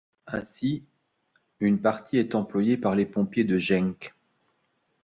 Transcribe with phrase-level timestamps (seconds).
[0.25, 0.81] Ainsi,
[1.59, 4.15] une partie est employée par les pompiers de Genk.